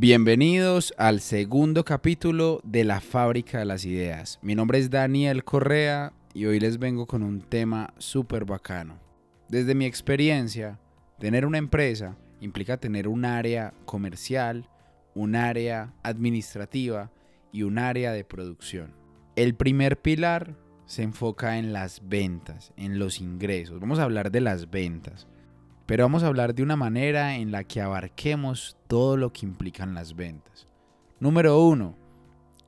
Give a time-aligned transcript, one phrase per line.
[0.00, 4.38] Bienvenidos al segundo capítulo de La Fábrica de las Ideas.
[4.42, 9.00] Mi nombre es Daniel Correa y hoy les vengo con un tema súper bacano.
[9.48, 10.78] Desde mi experiencia,
[11.18, 14.68] tener una empresa implica tener un área comercial,
[15.16, 17.10] un área administrativa
[17.50, 18.94] y un área de producción.
[19.34, 20.54] El primer pilar
[20.86, 23.80] se enfoca en las ventas, en los ingresos.
[23.80, 25.26] Vamos a hablar de las ventas.
[25.88, 29.94] Pero vamos a hablar de una manera en la que abarquemos todo lo que implican
[29.94, 30.68] las ventas.
[31.18, 31.96] Número uno,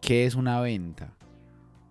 [0.00, 1.12] ¿qué es una venta?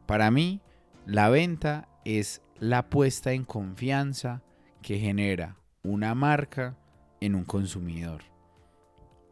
[0.08, 0.60] Para mí,
[1.06, 4.42] la venta es la puesta en confianza
[4.82, 6.76] que genera una marca
[7.22, 8.24] en un consumidor.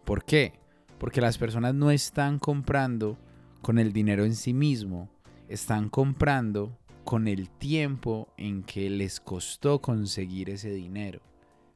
[0.05, 0.53] ¿Por qué?
[0.99, 3.17] Porque las personas no están comprando
[3.63, 5.09] con el dinero en sí mismo,
[5.47, 11.21] están comprando con el tiempo en que les costó conseguir ese dinero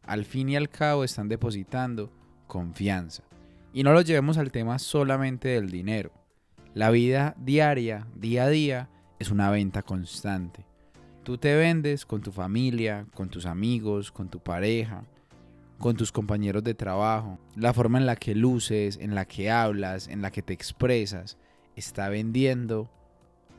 [0.04, 2.12] al fin y al cabo están depositando
[2.48, 3.24] confianza.
[3.74, 6.12] Y no lo llevemos al tema solamente del dinero.
[6.74, 8.90] La vida diaria, día a día,
[9.20, 10.66] es una venta constante.
[11.24, 15.04] Tú te vendes con tu familia, con tus amigos, con tu pareja,
[15.78, 17.40] con tus compañeros de trabajo.
[17.56, 21.38] La forma en la que luces, en la que hablas, en la que te expresas,
[21.76, 22.90] está vendiendo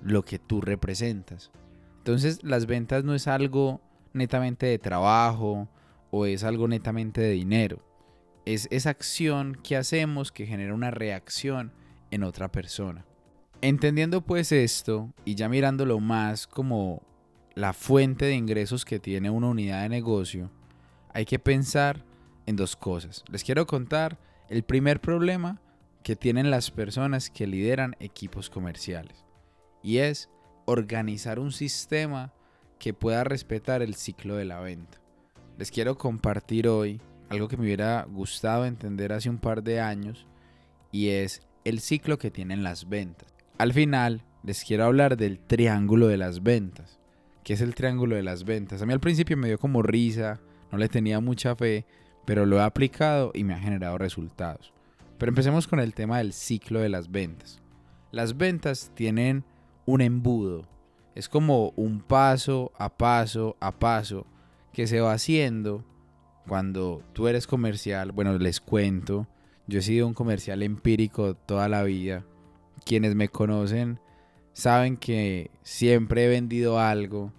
[0.03, 1.51] lo que tú representas.
[1.99, 3.81] Entonces las ventas no es algo
[4.13, 5.69] netamente de trabajo,
[6.13, 7.83] o es algo netamente de dinero.
[8.45, 11.73] Es esa acción que hacemos que genera una reacción
[12.11, 13.07] en otra persona.
[13.63, 17.03] Entendiendo pues esto y ya mirándolo más como
[17.55, 20.51] la fuente de ingresos que tiene una unidad de negocio,
[21.15, 22.05] hay que pensar
[22.45, 23.25] en dos cosas.
[23.31, 24.19] Les quiero contar
[24.51, 25.63] el primer problema
[26.03, 29.25] que tienen las personas que lideran equipos comerciales
[29.83, 30.29] y es
[30.67, 32.35] organizar un sistema
[32.79, 35.02] que pueda respetar el ciclo de la venta
[35.59, 40.27] les quiero compartir hoy algo que me hubiera gustado entender hace un par de años
[40.91, 43.33] y es el ciclo que tienen las ventas.
[43.59, 46.99] Al final les quiero hablar del triángulo de las ventas.
[47.45, 48.83] ¿Qué es el triángulo de las ventas?
[48.83, 50.41] A mí al principio me dio como risa,
[50.71, 51.87] no le tenía mucha fe,
[52.25, 54.73] pero lo he aplicado y me ha generado resultados.
[55.19, 57.61] Pero empecemos con el tema del ciclo de las ventas.
[58.11, 59.45] Las ventas tienen
[59.87, 60.67] un embudo.
[61.15, 64.27] Es como un paso a paso a paso
[64.73, 65.85] que se va haciendo
[66.47, 68.13] cuando tú eres comercial.
[68.13, 69.29] Bueno, les cuento,
[69.67, 72.25] yo he sido un comercial empírico toda la vida.
[72.85, 74.01] Quienes me conocen
[74.53, 77.33] saben que siempre he vendido algo,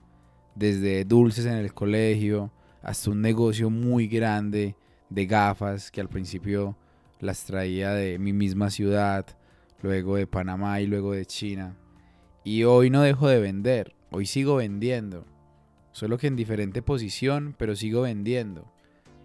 [0.56, 2.52] desde dulces en el colegio
[2.82, 4.76] hasta un negocio muy grande
[5.10, 6.78] de gafas que al principio
[7.20, 9.26] las traía de mi misma ciudad,
[9.82, 11.78] luego de Panamá y luego de China.
[12.44, 15.26] Y hoy no dejo de vender, hoy sigo vendiendo
[15.94, 18.70] solo que en diferente posición, pero sigo vendiendo.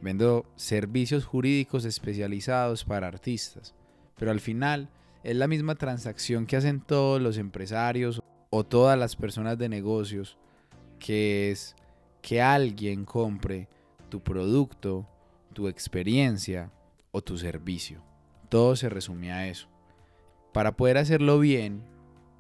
[0.01, 3.75] Vendo servicios jurídicos especializados para artistas,
[4.17, 4.89] pero al final
[5.25, 10.39] es la misma transacción que hacen todos los empresarios o todas las personas de negocios,
[11.01, 11.75] que es
[12.23, 13.69] que alguien compre
[14.09, 15.06] tu producto,
[15.53, 16.71] tu experiencia
[17.11, 18.03] o tu servicio.
[18.49, 19.69] Todo se resume a eso.
[20.53, 21.83] Para poder hacerlo bien,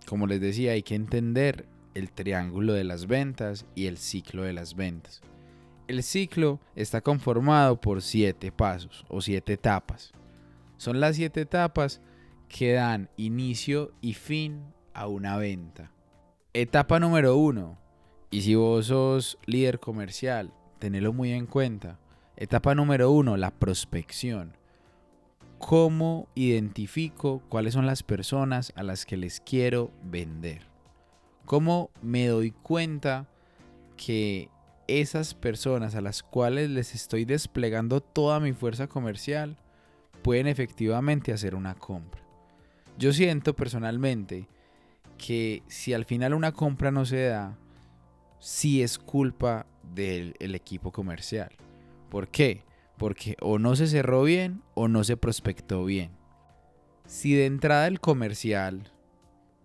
[0.06, 1.66] como les decía, hay que entender
[1.98, 5.20] el triángulo de las ventas y el ciclo de las ventas.
[5.88, 10.12] El ciclo está conformado por siete pasos o siete etapas.
[10.76, 12.00] Son las siete etapas
[12.48, 14.62] que dan inicio y fin
[14.94, 15.90] a una venta.
[16.52, 17.78] Etapa número uno.
[18.30, 21.98] Y si vos sos líder comercial, tenelo muy en cuenta.
[22.36, 24.56] Etapa número uno, la prospección.
[25.58, 30.77] ¿Cómo identifico cuáles son las personas a las que les quiero vender?
[31.48, 33.26] ¿Cómo me doy cuenta
[33.96, 34.50] que
[34.86, 39.56] esas personas a las cuales les estoy desplegando toda mi fuerza comercial
[40.20, 42.20] pueden efectivamente hacer una compra?
[42.98, 44.46] Yo siento personalmente
[45.16, 47.56] que si al final una compra no se da,
[48.38, 51.52] sí es culpa del equipo comercial.
[52.10, 52.62] ¿Por qué?
[52.98, 56.10] Porque o no se cerró bien o no se prospectó bien.
[57.06, 58.92] Si de entrada el comercial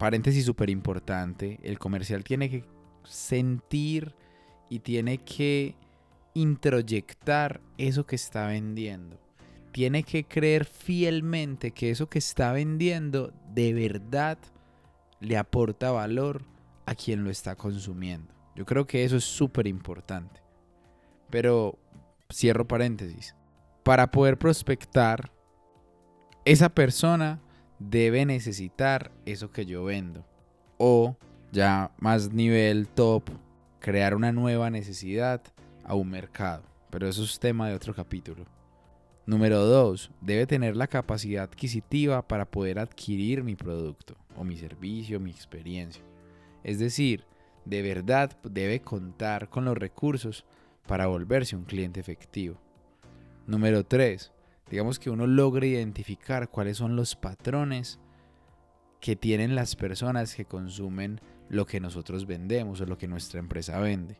[0.03, 2.65] paréntesis súper importante, el comercial tiene que
[3.05, 4.13] sentir
[4.69, 5.77] y tiene que
[6.33, 9.17] introyectar eso que está vendiendo.
[9.71, 14.37] Tiene que creer fielmente que eso que está vendiendo de verdad
[15.21, 16.43] le aporta valor
[16.85, 18.33] a quien lo está consumiendo.
[18.57, 20.41] Yo creo que eso es súper importante.
[21.29, 21.79] Pero
[22.29, 23.37] cierro paréntesis.
[23.83, 25.31] Para poder prospectar,
[26.43, 27.39] esa persona
[27.89, 30.25] debe necesitar eso que yo vendo.
[30.77, 31.17] O
[31.51, 33.23] ya más nivel top,
[33.79, 35.41] crear una nueva necesidad
[35.83, 36.63] a un mercado.
[36.89, 38.45] Pero eso es tema de otro capítulo.
[39.25, 40.11] Número 2.
[40.21, 46.03] Debe tener la capacidad adquisitiva para poder adquirir mi producto o mi servicio, mi experiencia.
[46.63, 47.25] Es decir,
[47.65, 50.45] de verdad debe contar con los recursos
[50.87, 52.57] para volverse un cliente efectivo.
[53.47, 54.31] Número 3.
[54.69, 57.99] Digamos que uno logre identificar cuáles son los patrones
[58.99, 61.19] que tienen las personas que consumen
[61.49, 64.17] lo que nosotros vendemos o lo que nuestra empresa vende.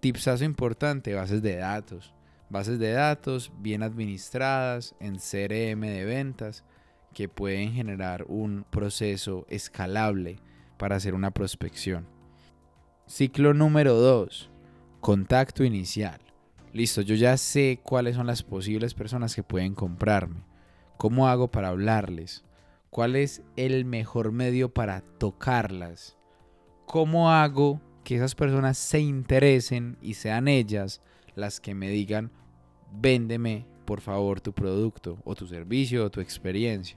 [0.00, 2.14] Tipsazo importante, bases de datos.
[2.48, 6.64] Bases de datos bien administradas en CRM de ventas
[7.12, 10.38] que pueden generar un proceso escalable
[10.76, 12.06] para hacer una prospección.
[13.06, 14.50] Ciclo número 2.
[15.00, 16.20] Contacto inicial.
[16.72, 20.42] Listo, yo ya sé cuáles son las posibles personas que pueden comprarme.
[20.96, 22.44] ¿Cómo hago para hablarles?
[22.88, 26.16] ¿Cuál es el mejor medio para tocarlas?
[26.86, 31.02] ¿Cómo hago que esas personas se interesen y sean ellas
[31.34, 32.30] las que me digan,
[32.90, 36.96] véndeme por favor tu producto o tu servicio o tu experiencia?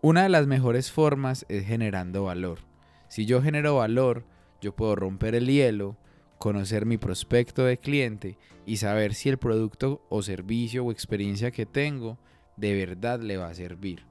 [0.00, 2.60] Una de las mejores formas es generando valor.
[3.08, 4.24] Si yo genero valor,
[4.60, 5.96] yo puedo romper el hielo,
[6.44, 8.36] conocer mi prospecto de cliente
[8.66, 12.18] y saber si el producto o servicio o experiencia que tengo
[12.58, 14.04] de verdad le va a servir.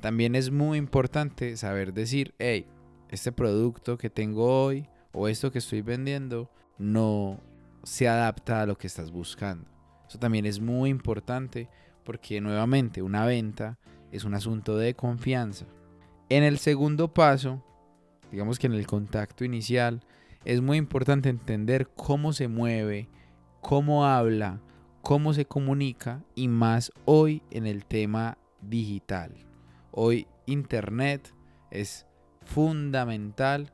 [0.00, 2.66] También es muy importante saber decir, hey,
[3.10, 7.38] este producto que tengo hoy o esto que estoy vendiendo no
[7.84, 9.70] se adapta a lo que estás buscando.
[10.08, 11.68] Eso también es muy importante
[12.02, 13.78] porque nuevamente una venta
[14.10, 15.66] es un asunto de confianza.
[16.28, 17.64] En el segundo paso,
[18.32, 20.02] digamos que en el contacto inicial,
[20.44, 23.08] es muy importante entender cómo se mueve,
[23.60, 24.60] cómo habla,
[25.00, 29.32] cómo se comunica y más hoy en el tema digital.
[29.90, 31.32] Hoy Internet
[31.70, 32.06] es
[32.44, 33.72] fundamental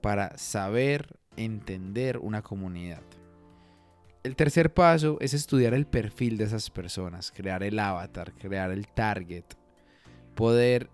[0.00, 3.02] para saber entender una comunidad.
[4.22, 8.88] El tercer paso es estudiar el perfil de esas personas, crear el avatar, crear el
[8.88, 9.44] target,
[10.34, 10.90] poder,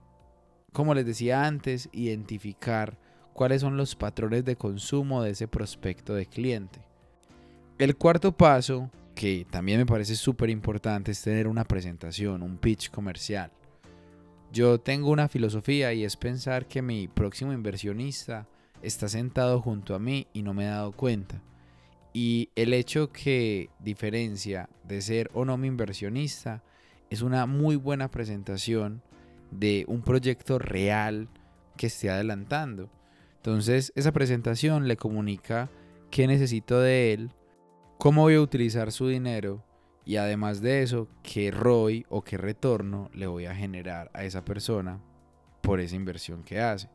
[0.72, 2.98] como les decía antes, identificar
[3.32, 6.80] cuáles son los patrones de consumo de ese prospecto de cliente.
[7.78, 12.90] El cuarto paso, que también me parece súper importante, es tener una presentación, un pitch
[12.90, 13.50] comercial.
[14.52, 18.46] Yo tengo una filosofía y es pensar que mi próximo inversionista
[18.82, 21.40] está sentado junto a mí y no me he dado cuenta.
[22.12, 26.62] Y el hecho que diferencia de ser o no mi inversionista
[27.08, 29.02] es una muy buena presentación
[29.50, 31.28] de un proyecto real
[31.76, 32.90] que esté adelantando.
[33.42, 35.68] Entonces esa presentación le comunica
[36.12, 37.32] qué necesito de él,
[37.98, 39.64] cómo voy a utilizar su dinero
[40.04, 44.44] y además de eso, qué ROI o qué retorno le voy a generar a esa
[44.44, 45.00] persona
[45.60, 46.88] por esa inversión que hace.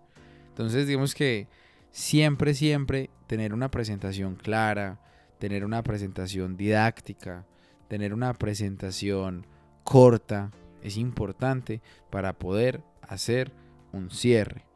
[0.47, 1.49] Entonces, digamos que
[1.91, 5.01] siempre, siempre tener una presentación clara,
[5.39, 7.45] tener una presentación didáctica,
[7.89, 9.45] tener una presentación
[9.83, 10.51] corta,
[10.81, 13.51] es importante para poder hacer
[13.91, 14.66] un cierre.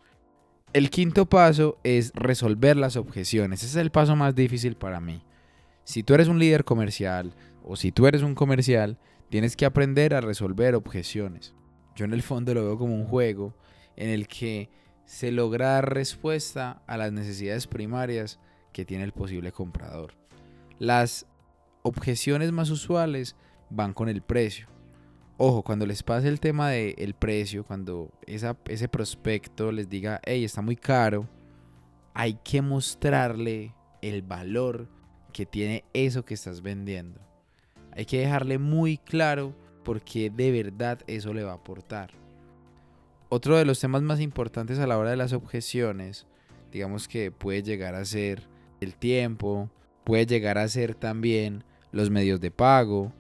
[0.74, 3.62] El quinto paso es resolver las objeciones.
[3.62, 5.22] Ese es el paso más difícil para mí.
[5.84, 8.98] Si tú eres un líder comercial, o si tú eres un comercial,
[9.28, 11.54] tienes que aprender a resolver objeciones.
[11.94, 13.54] Yo en el fondo lo veo como un juego
[13.98, 14.70] en el que
[15.04, 18.40] se logra dar respuesta a las necesidades primarias
[18.72, 20.14] que tiene el posible comprador.
[20.80, 21.26] Las
[21.84, 23.36] objeciones más usuales
[23.70, 24.68] van con el precio.
[25.44, 30.62] Ojo, cuando les pase el tema del precio, cuando ese prospecto les diga, hey, está
[30.62, 31.28] muy caro,
[32.14, 33.74] hay que mostrarle
[34.04, 34.88] el valor
[35.34, 37.20] que tiene eso que estás vendiendo.
[37.94, 42.12] Hay que dejarle muy claro porque de verdad eso le va a aportar.
[43.30, 46.28] Otro de los temas más importantes a la hora de las objeciones,
[46.72, 48.48] digamos que puede llegar a ser
[48.80, 49.72] el tiempo,
[50.04, 53.12] puede llegar a ser también los medios de pago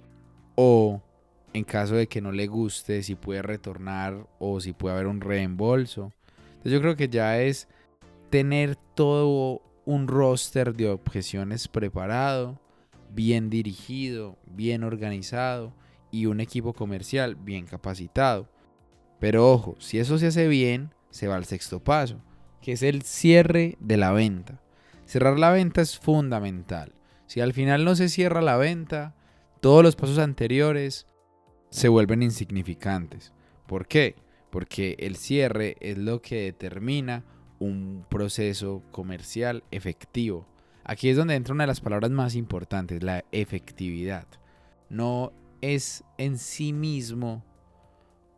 [0.54, 1.02] o
[1.54, 5.22] en caso de que no le guste si puede retornar o si puede haber un
[5.22, 6.14] reembolso.
[6.50, 7.68] Entonces yo creo que ya es
[8.30, 12.60] tener todo un roster de objeciones preparado
[13.14, 15.74] bien dirigido, bien organizado
[16.12, 18.48] y un equipo comercial bien capacitado.
[19.20, 22.22] Pero ojo, si eso se hace bien, se va al sexto paso,
[22.62, 24.62] que es el cierre de la venta.
[25.06, 26.94] Cerrar la venta es fundamental.
[27.28, 29.14] Si al final no se cierra la venta,
[29.60, 31.06] todos los pasos anteriores
[31.72, 33.32] se vuelven insignificantes.
[33.66, 34.16] ¿Por qué?
[34.52, 37.24] Porque el cierre es lo que determina
[37.60, 40.46] un proceso comercial efectivo.
[40.84, 44.28] Aquí es donde entra una de las palabras más importantes, la efectividad.
[44.90, 47.46] No es en sí mismo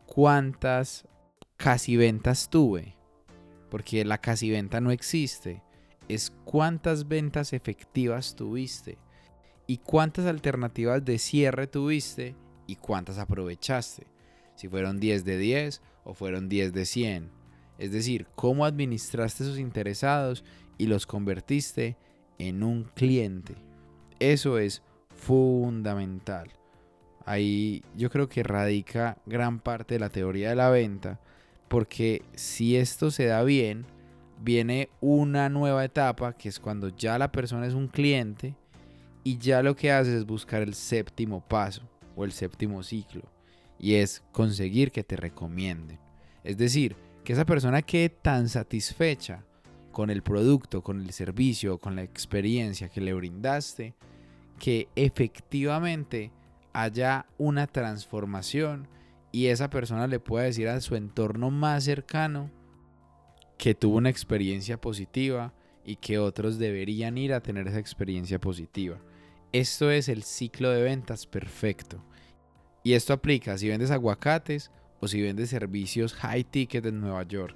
[0.06, 1.08] cuántas
[1.56, 2.96] casi ventas tuve,
[3.68, 5.62] porque la casi venta no existe.
[6.08, 8.98] Es cuántas ventas efectivas tuviste
[9.66, 12.36] y cuántas alternativas de cierre tuviste
[12.66, 14.06] y cuántas aprovechaste.
[14.54, 17.30] Si fueron 10 de 10 o fueron 10 de 100.
[17.78, 20.44] Es decir, cómo administraste esos interesados
[20.78, 21.96] y los convertiste
[22.38, 23.54] en un cliente.
[24.20, 26.50] Eso es fundamental.
[27.26, 31.20] Ahí yo creo que radica gran parte de la teoría de la venta,
[31.68, 33.86] porque si esto se da bien,
[34.40, 38.54] viene una nueva etapa, que es cuando ya la persona es un cliente
[39.24, 41.82] y ya lo que haces es buscar el séptimo paso
[42.16, 43.22] o el séptimo ciclo,
[43.78, 45.98] y es conseguir que te recomienden.
[46.42, 49.44] Es decir, que esa persona quede tan satisfecha
[49.92, 53.94] con el producto, con el servicio, con la experiencia que le brindaste,
[54.58, 56.32] que efectivamente
[56.72, 58.88] haya una transformación
[59.32, 62.50] y esa persona le pueda decir a su entorno más cercano
[63.56, 65.52] que tuvo una experiencia positiva
[65.84, 68.98] y que otros deberían ir a tener esa experiencia positiva.
[69.54, 72.02] Esto es el ciclo de ventas perfecto.
[72.82, 77.54] Y esto aplica si vendes aguacates o si vendes servicios high ticket en Nueva York.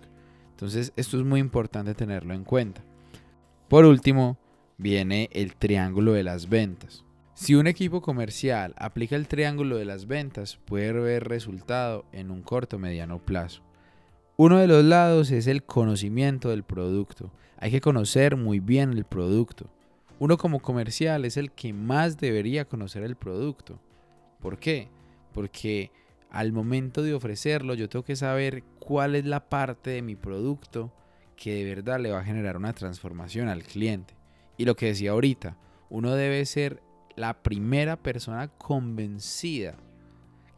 [0.51, 2.85] Entonces esto es muy importante tenerlo en cuenta.
[3.67, 4.39] Por último,
[4.77, 7.05] viene el triángulo de las ventas.
[7.35, 12.43] Si un equipo comercial aplica el triángulo de las ventas, puede ver resultado en un
[12.43, 13.65] corto mediano plazo.
[14.37, 17.33] Uno de los lados es el conocimiento del producto.
[17.57, 19.69] Hay que conocer muy bien el producto.
[20.19, 23.81] Uno como comercial es el que más debería conocer el producto.
[24.41, 24.89] ¿Por qué?
[25.33, 25.93] Porque
[26.31, 30.93] al momento de ofrecerlo yo tengo que saber cuál es la parte de mi producto
[31.37, 34.15] que de verdad le va a generar una transformación al cliente.
[34.57, 35.57] Y lo que decía ahorita,
[35.89, 36.83] uno debe ser
[37.15, 39.77] la primera persona convencida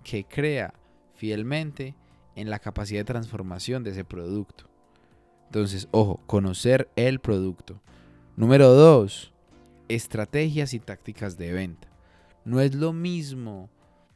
[0.02, 0.72] que crea
[1.14, 1.94] fielmente
[2.34, 4.64] en la capacidad de transformación de ese producto.
[5.46, 7.80] Entonces, ojo, conocer el producto.
[8.36, 9.29] Número dos,
[9.90, 11.88] estrategias y tácticas de venta.
[12.44, 13.68] No es lo mismo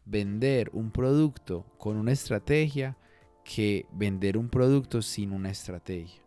[0.06, 2.96] vender un producto con una estrategia
[3.42, 6.22] que vender un producto sin una estrategia.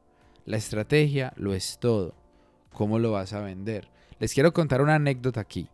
[0.46, 2.14] La estrategia lo es todo.
[2.74, 3.90] ¿Cómo lo vas a vender?
[4.20, 5.70] Les quiero contar una anécdota aquí.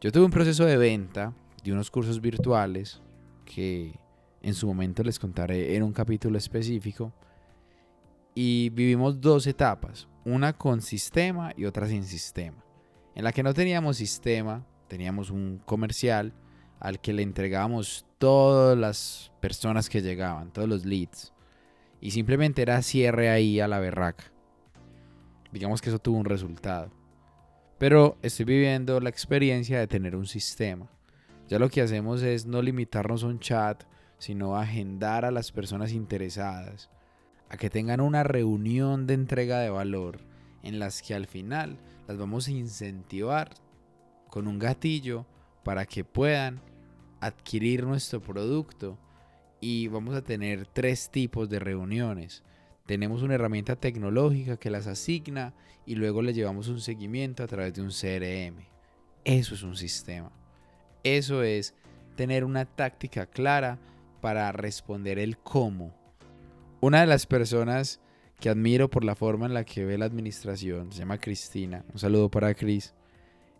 [0.00, 3.00] Yo tuve un proceso de venta de unos cursos virtuales
[3.44, 3.94] que
[4.42, 7.12] en su momento les contaré en un capítulo específico.
[8.34, 12.64] Y vivimos dos etapas, una con sistema y otra sin sistema.
[13.14, 16.32] En la que no teníamos sistema, teníamos un comercial
[16.80, 21.32] al que le entregábamos todas las personas que llegaban, todos los leads.
[22.00, 24.24] Y simplemente era cierre ahí a la berraca.
[25.52, 26.90] Digamos que eso tuvo un resultado.
[27.78, 30.90] Pero estoy viviendo la experiencia de tener un sistema.
[31.48, 33.84] Ya lo que hacemos es no limitarnos a un chat,
[34.18, 36.90] sino agendar a las personas interesadas
[37.50, 40.18] a que tengan una reunión de entrega de valor
[40.62, 43.50] en las que al final las vamos a incentivar
[44.28, 45.26] con un gatillo
[45.62, 46.60] para que puedan
[47.20, 48.98] adquirir nuestro producto
[49.60, 52.42] y vamos a tener tres tipos de reuniones.
[52.86, 55.54] Tenemos una herramienta tecnológica que las asigna
[55.86, 58.66] y luego le llevamos un seguimiento a través de un CRM.
[59.24, 60.30] Eso es un sistema.
[61.02, 61.74] Eso es
[62.14, 63.78] tener una táctica clara
[64.20, 65.94] para responder el cómo.
[66.80, 68.00] Una de las personas
[68.40, 71.98] que admiro por la forma en la que ve la administración, se llama Cristina, un
[71.98, 72.94] saludo para Cris,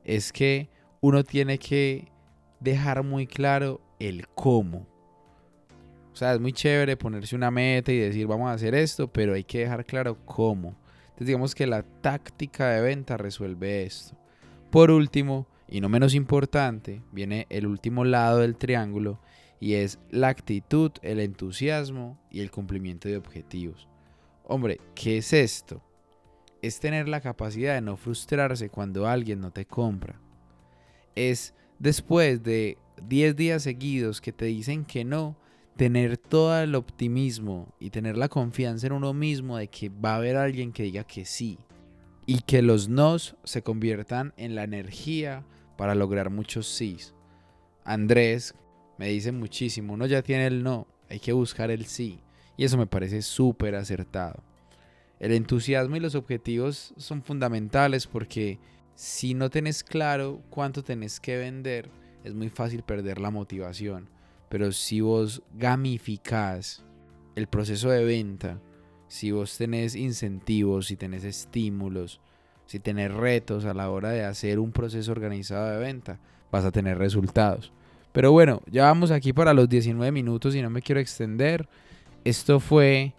[0.04, 0.68] es que
[1.00, 2.08] uno tiene que
[2.60, 4.86] dejar muy claro el cómo.
[6.12, 9.34] O sea, es muy chévere ponerse una meta y decir vamos a hacer esto, pero
[9.34, 10.76] hay que dejar claro cómo.
[11.06, 14.16] Entonces digamos que la táctica de venta resuelve esto.
[14.70, 19.20] Por último, y no menos importante, viene el último lado del triángulo
[19.60, 23.88] y es la actitud, el entusiasmo y el cumplimiento de objetivos.
[24.46, 25.82] Hombre, ¿qué es esto?
[26.60, 30.20] Es tener la capacidad de no frustrarse cuando alguien no te compra.
[31.14, 32.76] Es después de
[33.08, 35.36] 10 días seguidos que te dicen que no,
[35.76, 40.16] tener todo el optimismo y tener la confianza en uno mismo de que va a
[40.16, 41.58] haber alguien que diga que sí.
[42.26, 45.44] Y que los nos se conviertan en la energía
[45.76, 47.14] para lograr muchos sís.
[47.84, 48.54] Andrés
[48.98, 52.20] me dice muchísimo, uno ya tiene el no, hay que buscar el sí.
[52.56, 54.42] Y eso me parece súper acertado.
[55.20, 58.58] El entusiasmo y los objetivos son fundamentales porque
[58.94, 61.90] si no tenés claro cuánto tenés que vender,
[62.24, 64.08] es muy fácil perder la motivación.
[64.48, 66.84] Pero si vos gamificás
[67.34, 68.60] el proceso de venta,
[69.08, 72.20] si vos tenés incentivos, si tenés estímulos,
[72.66, 76.18] si tenés retos a la hora de hacer un proceso organizado de venta,
[76.50, 77.72] vas a tener resultados.
[78.12, 81.68] Pero bueno, ya vamos aquí para los 19 minutos y no me quiero extender.
[82.24, 83.14] Esto fue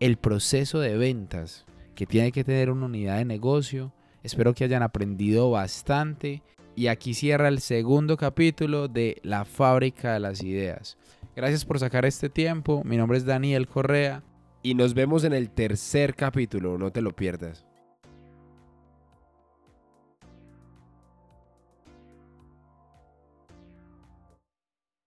[0.00, 4.82] el proceso de ventas que tiene que tener una unidad de negocio Espero que hayan
[4.82, 6.42] aprendido bastante
[6.76, 10.98] Y aquí cierra el segundo capítulo de La fábrica de las ideas.
[11.36, 12.82] Gracias por sacar este tiempo.
[12.84, 14.22] Mi nombre es Daniel Correa.
[14.62, 17.67] Y nos vemos en el tercer capítulo, no te lo pierdas.